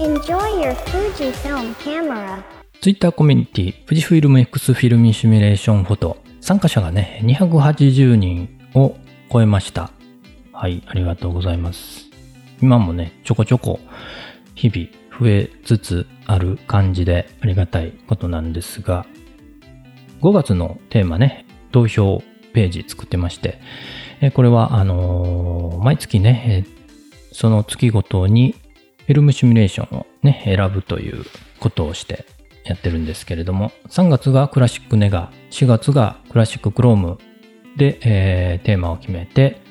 [0.00, 2.42] Enjoy your Fujifilm camera.
[2.80, 6.16] Twitter コミュニティ、富士フイルム X フィルミシミュレーションフォト。
[6.40, 8.96] 参加者がね、280人を
[9.30, 9.90] 超えました。
[10.54, 12.06] はい、ありがとうございます。
[12.62, 13.78] 今もね、ちょこちょこ
[14.54, 14.88] 日々
[15.20, 19.04] 増えつつある感じでありがたいことなんですが、
[20.22, 22.22] 5月のテーマね、投票
[22.54, 23.60] ページ作ってまして、
[24.32, 26.64] これは、あのー毎月ね、
[27.32, 28.54] その月ごとに
[29.10, 31.24] フィルムシミュレーションをね、選ぶという
[31.58, 32.26] ことをして
[32.64, 37.18] やってるんですけれども、3月がクラシックネガ、4月がクラシッククローム
[37.76, 39.62] で、えーテーマを決めて、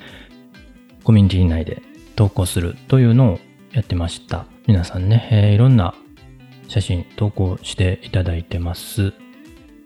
[1.04, 1.80] コミュニティ内で
[2.16, 3.38] 投稿するというのを
[3.72, 4.44] やってました。
[4.66, 5.94] 皆さんね、えーいろんな
[6.68, 9.14] 写真投稿していただいてます。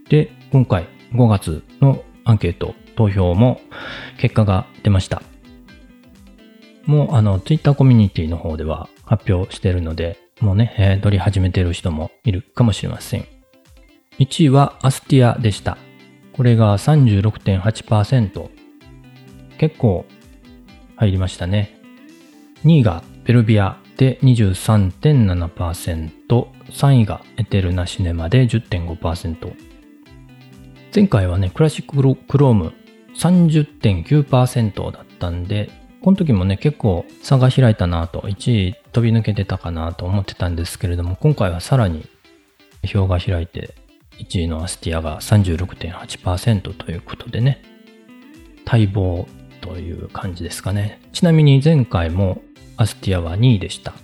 [0.09, 3.61] で、今回5月のアンケート投票も
[4.19, 5.23] 結果が出ました。
[6.87, 13.27] もうあの Twitter コミュニティの方では発表してるので、もうね、えー撮り始めてる人もいるかもしれません。
[14.19, 15.79] 1位はアスティアでした。
[16.33, 18.49] これが36.8%。
[19.59, 20.05] 結構
[20.97, 21.79] 入りましたね。
[22.65, 26.11] 2位がペルビアで23.7%。
[26.71, 29.55] 3位がエテルナシネマで10.5%。
[30.95, 32.73] 前回はね、クラシッククロクローム
[33.17, 35.71] 30.9%だったんで、
[36.05, 42.07] この時もね、結構差が開いたなと、1位飛び抜けてたかなと思ってたんですけれども、今回はさらに
[42.87, 43.75] 票が開いて、
[44.19, 47.63] 1位のアスティアが36.8%ということでね、
[48.67, 49.27] 待望
[49.63, 51.01] という感じですかね。
[51.15, 52.43] ちなみに前回も
[52.77, 53.95] アスティアは2位でした。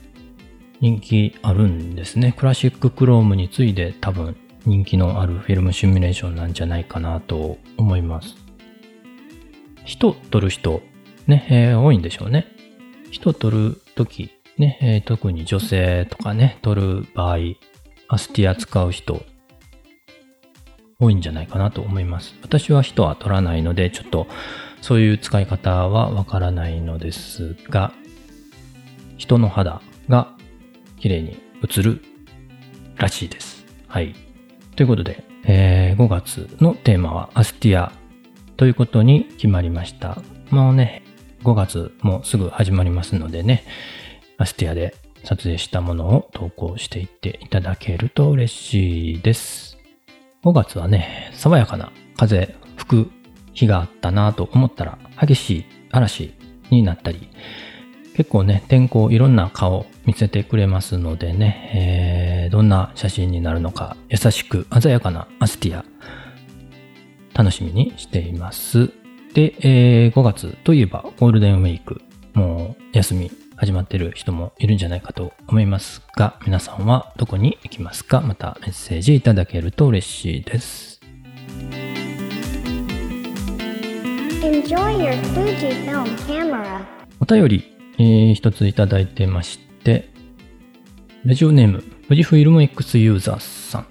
[0.81, 2.33] 人気あるんですね。
[2.34, 8.37] クラシッククロームに次いで多分人気のあるフィルムシミュレーションなんじゃないかなと思います。
[9.84, 10.81] 人撮る人、
[11.31, 12.47] ね、えー多いんでしょうね。
[13.11, 17.37] 人撮るとき、ね、えー特に女性とかね、撮る場合、
[18.09, 19.22] アスティア使う人、
[20.98, 22.34] 多いんじゃないかなと思います。
[22.43, 24.27] 私は人は撮らないので、ちょっと
[24.82, 27.93] そういう使い方はわからないのですが、
[29.16, 30.34] 人の肌が
[30.99, 32.03] 綺麗に映る
[32.97, 33.65] らしいです。
[33.87, 34.16] はい。
[34.75, 37.93] ということで、えー5月のテーマはアスティア
[38.56, 40.21] ということに決まりました。
[40.50, 41.05] もうね、
[41.43, 43.65] 5月もすぐ始まりますのでね、
[44.39, 49.79] アスティアで撮影したものを投稿していっていただけると嬉しいです。
[50.45, 53.11] 5月はね、爽やかな風吹く
[53.53, 56.34] 日があったなと思ったら、激しい嵐
[56.71, 57.29] になったり、
[58.17, 65.84] 結構ね、天候いろんな顔見せてくれますのでね、えーどんな写真になるのか、優しく鮮やかなアスティア、
[67.33, 69.00] 楽しみにしています。
[69.35, 72.01] で、えー5月といえばゴールデンウィーク、
[72.35, 78.21] もう休み始まってる人もいるんじゃないかと思いますが、皆さんはどこに行きますか？
[78.23, 81.01] またメッセージいただけると嬉しいです。
[87.21, 90.09] お便り、えー一ついただいてまして、
[91.25, 93.87] ラジオネーム、富士フイルム X ユーザーさん。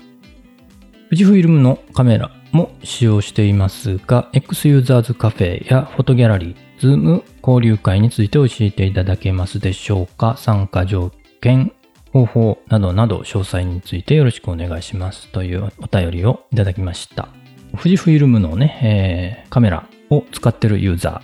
[1.09, 10.35] 富士フイルムのカメラも使用していますが、X ユーザーズカフェやフォトギャラリー、 Zoom 交流会について教えていただけますでしょうか？
[10.37, 11.11] 参加条
[11.41, 11.71] 件、
[12.11, 17.29] 方法などなど詳細についてよろしくお願いしますというお便りをいただきました。
[17.77, 21.21] 富士フイルムのね、えーカメラを使ってるユーザ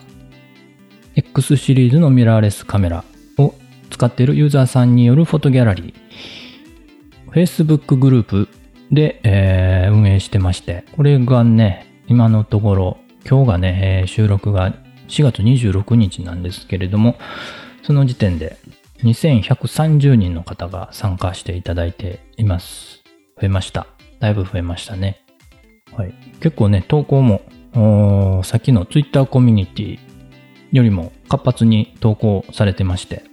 [1.15, 3.03] ー、X シリーズのミラーレスカメラ
[3.37, 3.55] を
[3.89, 8.47] 使っているユーザーさんによるフォトギャラリー、Facebook グループ
[8.91, 12.97] で、えー運営してまして、これがね、今のところ、
[13.29, 14.73] 今日がね、えー収録が
[15.07, 17.15] 4月26日なんですけれども、
[17.83, 18.57] その時点で
[19.03, 23.03] 2130人の方が参加していただいています。
[23.39, 23.87] 増えました。
[24.19, 25.21] だいぶ増えましたね。
[25.95, 26.13] はい。
[26.41, 27.41] 結構ね、投稿も、
[28.43, 29.99] さっきの Twitter コミュニティ
[30.71, 33.23] よりも活発に投稿されてまして、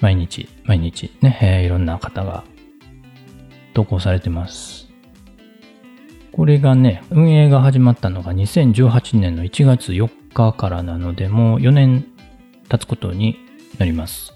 [0.00, 2.44] 毎日、毎日ね、えーいろんな方が
[3.74, 4.88] 投稿されてます。
[6.32, 12.06] これがね、運営が始まったのが2018年の1月4日からなので、もう4年
[12.68, 13.38] 経つことに
[13.78, 14.32] なります。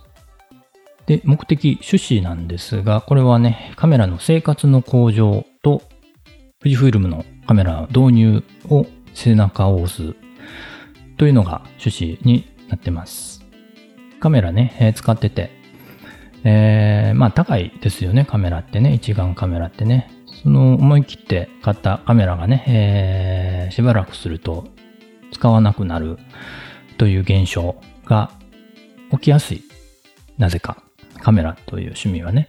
[1.07, 5.83] で、目的、趣旨なんですが、これはね、カメラの生活の向上と、
[6.61, 10.15] 富士フイルムのカメラ導入を背中を押す
[11.17, 13.45] というのが趣旨になってます。
[14.21, 15.51] カメラね、え使ってて、
[16.49, 20.11] えーまあ高いですよね、カメラってね、一眼カメラってね。
[20.43, 24.69] その思い切って買ったカメラがね、えーしばらくすると
[25.33, 26.19] 使わなくなる
[26.97, 28.31] という現象が
[29.11, 29.63] 起きやすい。
[30.39, 30.83] なぜか。
[31.21, 32.49] カメラという趣味はね。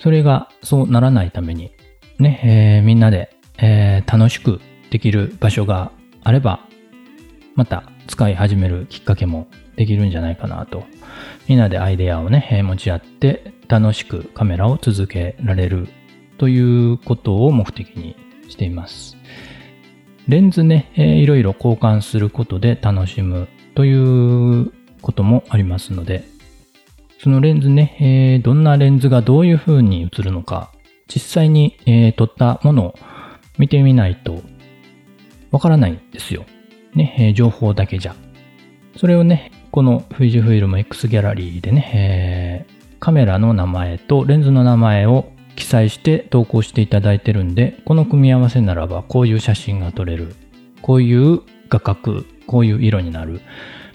[0.00, 1.72] それがそうならないために、
[2.18, 4.60] ね、えー、みんなで、えー、楽しく
[4.90, 5.90] できる場所が
[6.22, 6.60] あれば、
[7.54, 10.84] また使い始めるきっかけもできるんじゃないかなと。
[11.48, 15.88] みんなでアイデアをね、持ち合って楽しくカメラを続けられる
[16.36, 18.16] ということを目的に
[18.48, 19.16] しています。
[20.28, 26.24] レンズね、いろいろ交換することで楽しむということもありますので、
[27.18, 30.70] そのレンズね、どんなレンズがどういう風に映るのか、
[31.08, 31.78] 実際に、
[32.16, 32.94] 撮ったものを
[33.56, 34.42] 見てみないと
[35.50, 36.44] わからないんですよ。
[36.94, 38.14] ね、情報だけじゃ。
[38.96, 50.34] それをね、この富士フイルム X ギャラリーでね、えー、カメラの名前とレンズの名前を記載して投稿していただいてるんで、この組み合わせならばこういう写真が撮れる。
[50.82, 53.40] こういう画角、こういう色になる。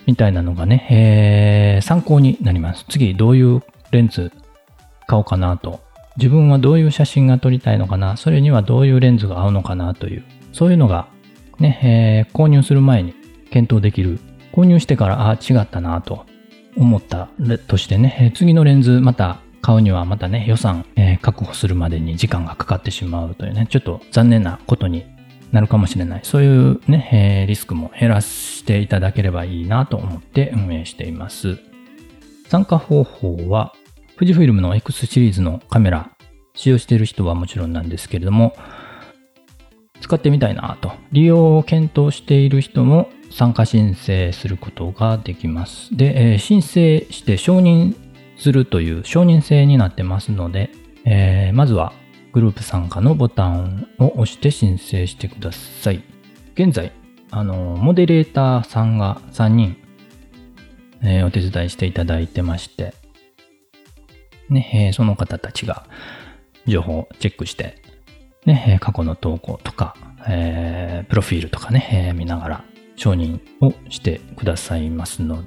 [0.05, 2.85] みたいなのがね、えー、参考になります。
[2.89, 3.61] 次、どういう
[3.91, 4.31] レンズ
[5.07, 5.81] 買おうかなと。
[6.17, 8.17] 自分はどういう写真が撮りたいのかな。
[8.17, 10.23] それにはどういうレンズが合うのかなという。
[10.51, 11.07] そういうのが
[11.59, 13.15] ね、えー、購入する前に
[13.49, 14.19] 検討できる。
[14.53, 16.25] 購入してから、あ、違ったなと
[16.77, 17.29] 思った
[17.67, 25.05] としてね、次のレンズまた買うにはまたね、予算、えー、確保するまでに時間がかかってしまうというね、ちょっと残念なことに
[25.51, 26.19] なるかもしれない。
[26.23, 31.59] そういうね、えー、リスクも減らしていただければいいなと思って運営しています。
[32.49, 33.73] 参加方法は、
[34.17, 36.11] 富士フイルムの X シリーズのカメラ、
[36.55, 38.55] 使用している人はもちろんなんですけれども、
[40.01, 45.95] 使ってみたいなと、利用を検討している人も参加申請することができます。
[45.95, 47.95] で、えー、申請して承認
[48.37, 50.69] するという承認制になってますので、
[51.05, 51.93] えー、まずは
[52.31, 56.03] グループ参加のボタンを押して申請してください。
[56.53, 56.91] 現在、
[57.31, 59.77] あの、モデレーターさんが3人、
[61.01, 62.93] えー、お手伝いしていただいてまして、
[64.49, 65.85] ね、えー、その方たちが
[66.67, 67.81] 情報をチェックして、
[68.45, 69.95] ね、過去の投稿とか、
[70.27, 72.65] えー、プロフィールとかね、えー、見ながら
[72.95, 75.43] 承認をしてくださいますの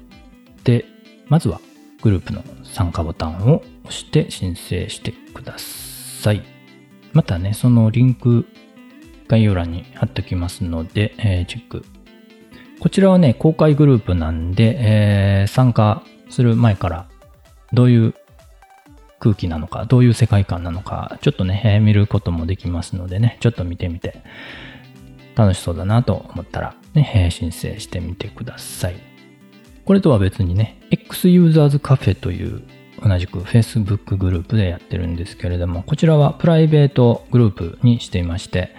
[0.63, 0.85] で、
[1.27, 1.59] まずは
[2.01, 6.43] グループの参加ボタンを押して申請してください。
[7.13, 8.45] またね、そのリンク
[9.27, 11.85] 概要欄に貼っておきますので、えー、チェック。
[12.79, 17.07] こちらはね、公開グループなんで、えー、参加する前から
[17.73, 18.13] どういう
[19.19, 24.21] 空気なのか、どういう世界観なのか、ちょっとね、えー、見ることもできますのでね、ちょっと見てみて、
[25.35, 28.95] 楽しそうだなと思ったら、ね、申請してみてください。
[29.85, 32.63] これとは別にね、X ユーザーズカフェという
[33.01, 38.71] 同じく Facebook グループでやってるんですけれども、こちらはプライベートグループにしていまして、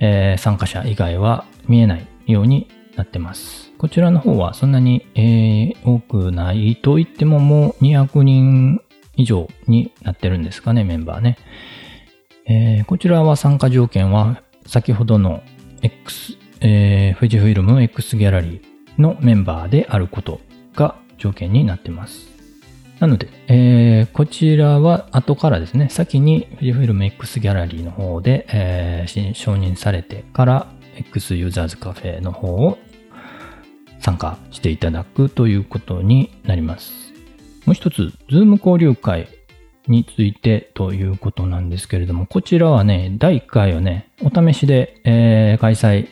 [0.00, 3.70] えー、参加者以外は見えないようになってます。
[3.78, 8.82] こちらの方はそんなに、えー、多くないと言ってももう200人
[9.16, 11.36] 以上になってるんですかね、メンバーね。
[12.46, 15.42] えー、こちらは参加条件は先ほどの
[15.82, 20.40] X、えー、富士フイルム X ギャラリーのメンバーであること
[20.74, 22.28] が条件になってます。
[23.00, 32.78] なので、えー、こちらは後からですね、先に富士フィルム X ギャラリーの方で、えー、承認されてから X ユーザーズカフェの方を
[34.00, 36.92] 参加していただくということになります。
[37.64, 39.28] もう一つ、Zoom 交流会
[39.86, 46.08] についてということなんですけれども、こちらはね、第1回をね、お試しで、えー、開催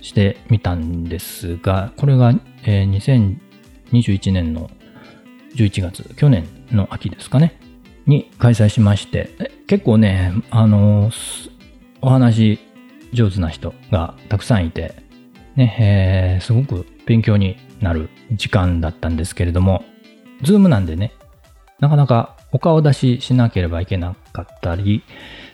[0.00, 2.32] してみたんですが、これが、
[2.64, 3.38] えー、
[3.92, 4.70] 2021年の
[5.54, 7.58] 11月、去年の秋ですかね、
[8.06, 9.30] に開催しまして、
[9.66, 11.56] 結構ね、あのー
[12.06, 12.60] お話
[13.12, 14.94] 上手な人がたくさんいて、
[15.56, 19.84] ね、えー、すごく勉強になる時間だったんですけれども、
[20.42, 21.12] ズームなんでね、
[21.80, 25.02] なかなかお顔出ししなければいけなかったり、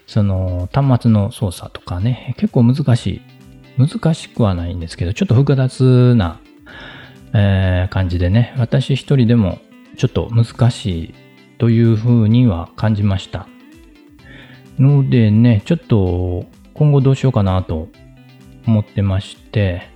[0.07, 3.23] その端末の操作とかね、結構難しい。
[3.79, 6.41] 難しくはないんですけど、ちょっと複雑な、
[7.35, 9.59] えー、感じでね、私一人でも
[9.97, 11.15] ちょっと難しい
[11.59, 13.47] というふうには感じました。
[14.79, 17.89] のでね、ちょっと今後どうしようかなと
[18.67, 19.89] 思ってまして、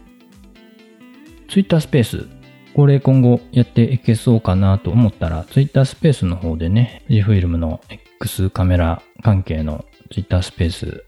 [1.48, 2.28] Twitter スペース、
[2.74, 7.80] これ今後やっていけそうかなと思ったら、Twitter スペースの方でね、富士フィルムの
[8.20, 11.04] X カメラ関係の Twitter スペース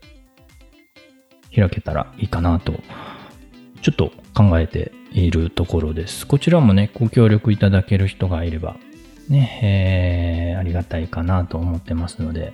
[1.61, 2.75] 開けたらいいかなと、
[3.83, 6.27] ちょっと考えているところです。
[6.27, 8.77] こちらもね、ご協力いただける人がいれば、
[9.29, 12.53] ね、えー、ありがたいかなと思ってますので、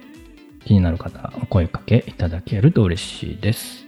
[0.64, 3.84] 気になる方、お声かけいただけると嬉しいです。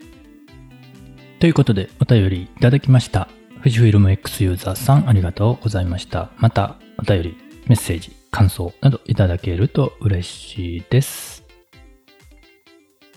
[1.39, 3.29] ということで、お便りいただきました。
[3.59, 6.31] 富士フィルム X ユーザーさん、ありがとうございました。
[6.39, 11.36] また、お便り、メッセージ、感想などいただけると嬉しいです。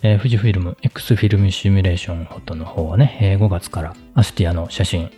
[0.02, 5.12] えー富士フィルム X フィルムシミュレーションフォトの方はね、えー5月からアスティアの写真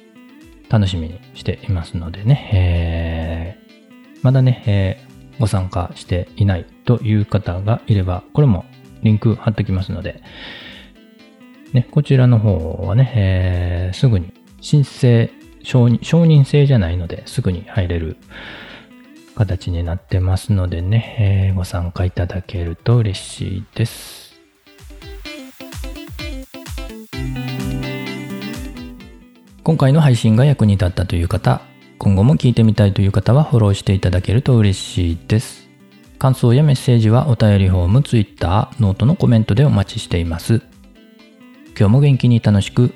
[0.70, 8.64] 楽しみにしていますのでね、えーまだね、えーご参加していないという方がいれば、これも
[9.02, 10.22] リンク貼っておきますので、
[11.74, 15.32] ね、こちらの方はね、えーすぐに申請
[15.64, 18.18] 承認、承認制じゃないので、すぐに入れる
[19.36, 24.21] 形になってますのでね、えーご参加いただけると嬉しいです。
[29.64, 31.62] 今回の配信が役に立ったという方、
[32.00, 35.70] 今後も聞いてみたいという方はフォローしていただけると嬉しいです。
[36.18, 40.64] 感想やメッセージはお便りフォーム、ツイッター、ノートのコメントでお待ちしています。
[41.78, 42.92] 今日も元気に楽しく